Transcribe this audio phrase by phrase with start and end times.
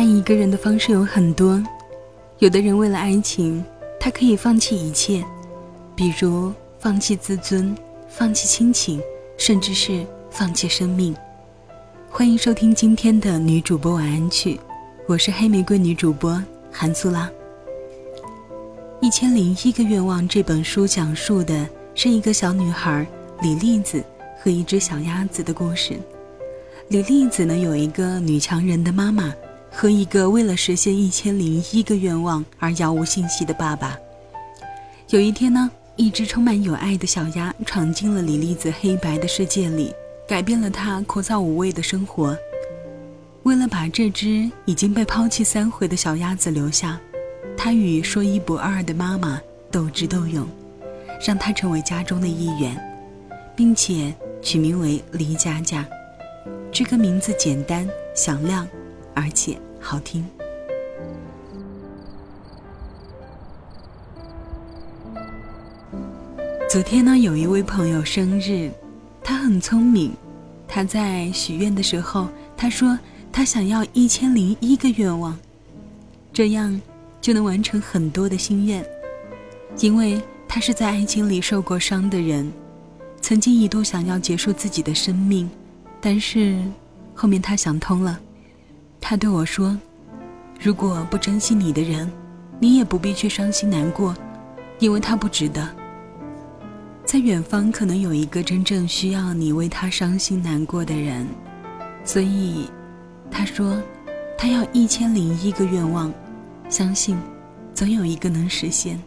[0.00, 1.62] 爱一个人的方式有很多，
[2.38, 3.62] 有的人为了爱情，
[4.00, 5.22] 他可以放弃一切，
[5.94, 7.76] 比如放弃自尊、
[8.08, 8.98] 放弃亲情，
[9.36, 11.14] 甚至是放弃生命。
[12.08, 14.58] 欢迎收听今天的女主播晚安曲，
[15.06, 17.30] 我是黑玫瑰女主播韩苏拉。
[19.02, 23.06] 《一千零一个愿望》这本书讲述的是一个小女孩
[23.42, 24.02] 李栗子
[24.42, 26.00] 和一只小鸭子的故事。
[26.88, 29.30] 李栗子呢，有一个女强人的妈妈。
[29.70, 33.96] 和一个为了实现一千零一个愿望而杳无信息的爸爸。
[35.08, 39.92] 有一天呢，一只充满有爱的小鸭闯进了李丽子黑白的世界里，
[40.28, 42.36] 改变了他枯燥无味的生活。
[43.44, 47.00] 为了把这只已经被抛弃三回的小鸭子留下，
[47.56, 50.46] 他与说一不二的妈妈斗智斗勇，
[51.26, 52.78] 让它成为家中的一员，
[53.56, 55.86] 并且取名为黎佳佳。
[56.70, 58.68] 这个名字简单响亮。
[59.14, 60.24] 而且好听。
[66.68, 68.70] 昨天呢，有一位朋友生日，
[69.24, 70.12] 他很聪明。
[70.68, 72.96] 他在许愿的时候，他说
[73.32, 75.36] 他想要一千零一个愿望，
[76.32, 76.80] 这样
[77.20, 78.84] 就能完成很多的心愿。
[79.80, 82.52] 因为他是在爱情里受过伤的人，
[83.20, 85.50] 曾经一度想要结束自己的生命，
[86.00, 86.62] 但是
[87.16, 88.20] 后面他想通了。
[89.00, 89.76] 他对我说
[90.60, 92.08] ：“如果不珍惜你的人，
[92.60, 94.14] 你也不必去伤心难过，
[94.78, 95.68] 因为他不值得。
[97.04, 101.26] 在远方可能有一个真正需要你为他伤心难过的人，
[102.04, 102.70] 所以，
[103.30, 103.82] 他说，
[104.38, 106.12] 他要一千零一个愿望，
[106.68, 107.18] 相信，
[107.74, 109.00] 总有一个能实现。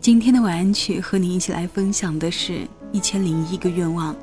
[0.00, 2.60] 今天的晚安曲和你一起来分享的是
[2.92, 4.16] 一千零一个愿望，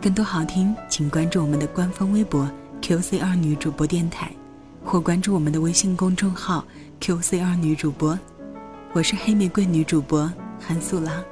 [0.00, 2.50] 更多好听，请关注我们的官方微博。”
[2.80, 4.32] QC 二女主播电台，
[4.84, 6.64] 或关注我们的微信公众号
[7.00, 8.18] QC 二女主播。
[8.92, 11.22] 我是黑玫瑰女主播韩素拉，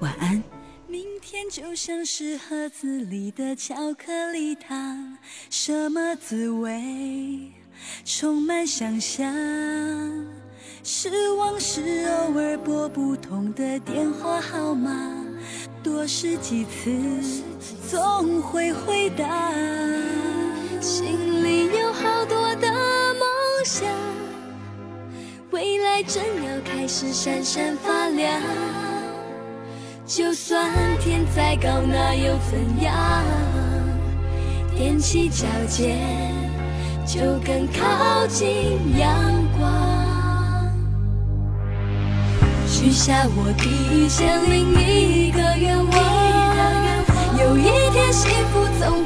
[0.00, 0.42] 晚安。
[0.86, 5.16] 明天就像是盒子里的巧克力糖，
[5.48, 7.50] 什么滋味？
[8.04, 9.26] 充满想象。
[10.84, 15.24] 失望是偶尔拨不通的电话号码，
[15.82, 17.42] 多试几次，
[17.90, 19.52] 总会回答。
[26.06, 28.40] 正要开始闪闪发亮。
[30.06, 33.24] 就算天再高，那又怎样？
[34.78, 35.98] 踮起脚尖，
[37.04, 39.08] 就更靠近阳
[39.58, 40.72] 光。
[42.68, 45.94] 许下我第一千零一个愿望，
[47.40, 49.05] 有一天幸福总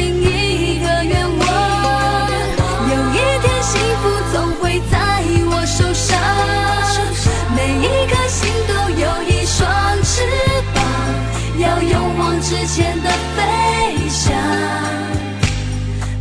[12.51, 14.35] 之前的飞翔，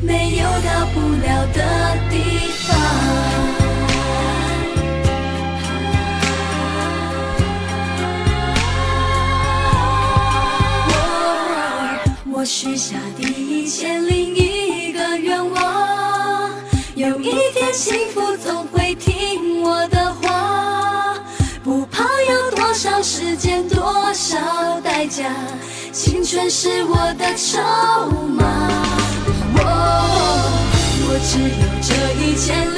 [0.00, 1.58] 没有到不了的
[2.08, 2.14] 地
[2.68, 2.68] 方。
[12.26, 16.50] 我我许下第一千零一个愿望，
[16.94, 21.18] 有一天幸福总会听我的话，
[21.62, 25.30] 不怕要多少时间，多少代价，
[26.22, 27.58] 全是我的筹
[28.28, 28.44] 码。
[29.54, 29.60] 我
[31.06, 31.90] 我只有这
[32.22, 32.74] 一千